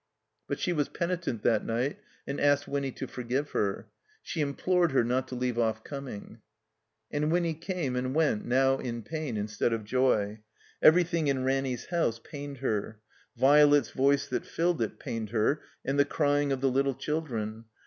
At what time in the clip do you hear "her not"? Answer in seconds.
4.93-5.27